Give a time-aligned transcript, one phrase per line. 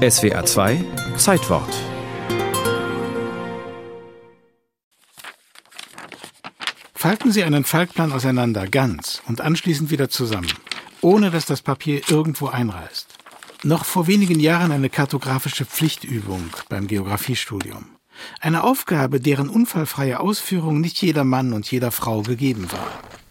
[0.00, 0.82] SWA 2
[1.18, 1.68] Zeitwort
[6.94, 10.50] Falten Sie einen Faltplan auseinander, ganz und anschließend wieder zusammen,
[11.02, 13.08] ohne dass das Papier irgendwo einreißt.
[13.62, 17.84] Noch vor wenigen Jahren eine kartografische Pflichtübung beim Geografiestudium.
[18.40, 22.88] Eine Aufgabe, deren unfallfreie Ausführung nicht jeder Mann und jeder Frau gegeben war.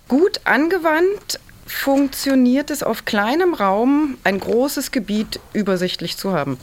[0.08, 1.40] Gut angewandt
[1.70, 6.58] funktioniert es auf kleinem Raum, ein großes Gebiet übersichtlich zu haben.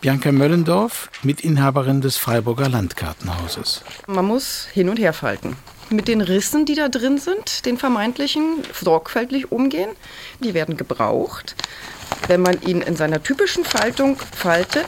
[0.00, 3.82] Bianca Möllendorf, Mitinhaberin des Freiburger Landkartenhauses.
[4.06, 5.56] Man muss hin und her falten
[5.92, 9.90] mit den Rissen, die da drin sind, den vermeintlichen, sorgfältig umgehen.
[10.40, 11.54] Die werden gebraucht.
[12.28, 14.86] Wenn man ihn in seiner typischen Faltung faltet,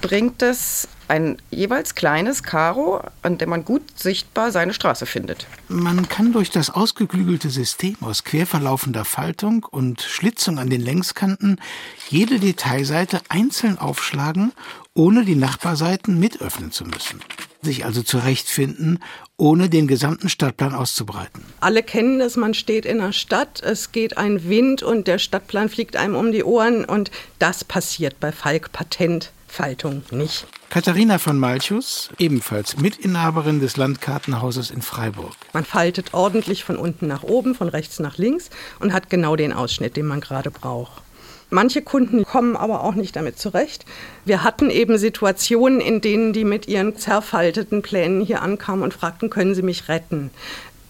[0.00, 5.46] bringt es ein jeweils kleines Karo, an dem man gut sichtbar seine Straße findet.
[5.68, 11.60] Man kann durch das ausgeklügelte System aus querverlaufender Faltung und Schlitzung an den Längskanten
[12.08, 14.52] jede Detailseite einzeln aufschlagen,
[14.94, 17.20] ohne die Nachbarseiten mitöffnen zu müssen
[17.64, 19.02] sich also zurechtfinden,
[19.36, 21.44] ohne den gesamten Stadtplan auszubreiten.
[21.60, 25.68] Alle kennen das, man steht in der Stadt, es geht ein Wind und der Stadtplan
[25.68, 30.46] fliegt einem um die Ohren und das passiert bei Falk Patentfaltung nicht.
[30.74, 35.36] Katharina von Malchus, ebenfalls Mitinhaberin des Landkartenhauses in Freiburg.
[35.52, 38.50] Man faltet ordentlich von unten nach oben, von rechts nach links
[38.80, 41.00] und hat genau den Ausschnitt, den man gerade braucht.
[41.48, 43.86] Manche Kunden kommen aber auch nicht damit zurecht.
[44.24, 49.30] Wir hatten eben Situationen, in denen die mit ihren zerfalteten Plänen hier ankamen und fragten,
[49.30, 50.32] können Sie mich retten?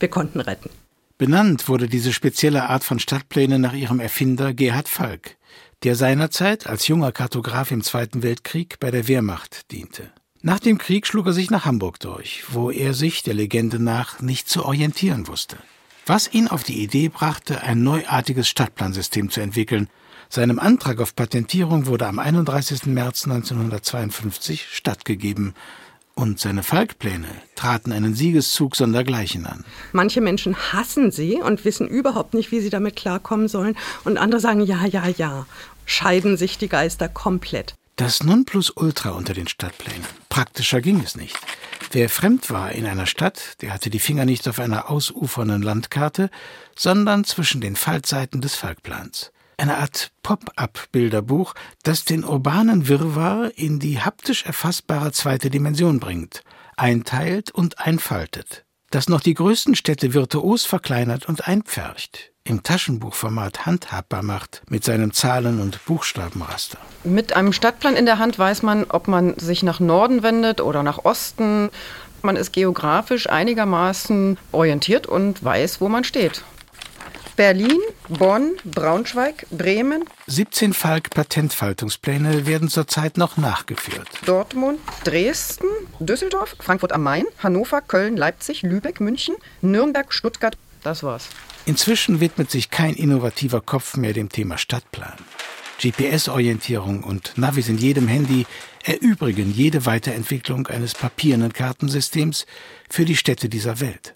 [0.00, 0.70] Wir konnten retten.
[1.18, 5.36] Benannt wurde diese spezielle Art von Stadtplänen nach ihrem Erfinder Gerhard Falk,
[5.84, 10.10] der seinerzeit als junger Kartograf im Zweiten Weltkrieg bei der Wehrmacht diente.
[10.40, 14.20] Nach dem Krieg schlug er sich nach Hamburg durch, wo er sich der Legende nach
[14.20, 15.58] nicht zu orientieren wusste.
[16.06, 19.88] Was ihn auf die Idee brachte, ein neuartiges Stadtplansystem zu entwickeln,
[20.30, 22.86] seinem Antrag auf Patentierung wurde am 31.
[22.86, 25.54] März 1952 stattgegeben
[26.14, 27.26] und seine Falkpläne
[27.56, 29.64] traten einen Siegeszug sondergleichen an.
[29.92, 33.76] Manche Menschen hassen sie und wissen überhaupt nicht, wie sie damit klarkommen sollen.
[34.04, 35.46] Und andere sagen, ja, ja, ja,
[35.86, 37.74] scheiden sich die Geister komplett.
[37.96, 40.04] Das Nonplusultra unter den Stadtplänen.
[40.28, 41.36] Praktischer ging es nicht.
[41.92, 46.28] Wer fremd war in einer Stadt, der hatte die Finger nicht auf einer ausufernden Landkarte,
[46.76, 54.00] sondern zwischen den Faltseiten des Falkplans eine Art Pop-up-Bilderbuch, das den urbanen Wirrwarr in die
[54.00, 56.42] haptisch erfassbare zweite Dimension bringt,
[56.76, 58.63] einteilt und einfaltet,
[58.94, 65.12] das noch die größten Städte virtuos verkleinert und einpfercht, im Taschenbuchformat handhabbar macht mit seinem
[65.12, 66.78] Zahlen- und Buchstabenraster.
[67.02, 70.84] Mit einem Stadtplan in der Hand weiß man, ob man sich nach Norden wendet oder
[70.84, 71.70] nach Osten.
[72.22, 76.44] Man ist geografisch einigermaßen orientiert und weiß, wo man steht.
[77.36, 80.04] Berlin, Bonn, Braunschweig, Bremen.
[80.28, 84.08] 17 Falk-Patentfaltungspläne werden zurzeit noch nachgeführt.
[84.24, 85.66] Dortmund, Dresden,
[86.00, 90.56] Düsseldorf, Frankfurt am Main, Hannover, Köln, Leipzig, Lübeck, München, Nürnberg, Stuttgart.
[90.82, 91.28] Das war's.
[91.66, 95.14] Inzwischen widmet sich kein innovativer Kopf mehr dem Thema Stadtplan.
[95.80, 98.46] GPS-Orientierung und Navis in jedem Handy
[98.84, 102.46] erübrigen jede Weiterentwicklung eines papierenden Kartensystems
[102.88, 104.14] für die Städte dieser Welt.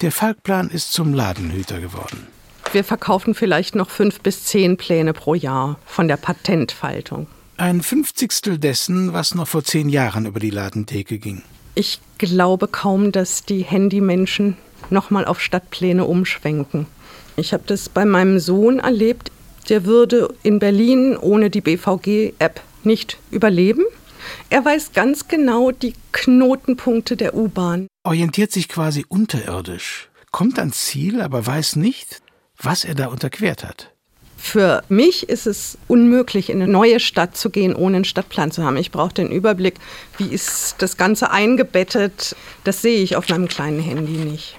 [0.00, 2.26] Der Falkplan ist zum Ladenhüter geworden.
[2.72, 7.26] Wir verkaufen vielleicht noch fünf bis zehn Pläne pro Jahr von der Patentfaltung.
[7.62, 11.42] Ein Fünfzigstel dessen, was noch vor zehn Jahren über die Ladentheke ging.
[11.76, 14.56] Ich glaube kaum, dass die Handymenschen
[14.90, 16.88] nochmal auf Stadtpläne umschwenken.
[17.36, 19.30] Ich habe das bei meinem Sohn erlebt.
[19.68, 23.84] Der würde in Berlin ohne die BVG-App nicht überleben.
[24.50, 27.86] Er weiß ganz genau die Knotenpunkte der U-Bahn.
[28.02, 32.22] Orientiert sich quasi unterirdisch, kommt ans Ziel, aber weiß nicht,
[32.56, 33.92] was er da unterquert hat.
[34.44, 38.64] Für mich ist es unmöglich, in eine neue Stadt zu gehen, ohne einen Stadtplan zu
[38.64, 38.76] haben.
[38.76, 39.76] Ich brauche den Überblick,
[40.18, 42.34] wie ist das Ganze eingebettet.
[42.64, 44.58] Das sehe ich auf meinem kleinen Handy nicht.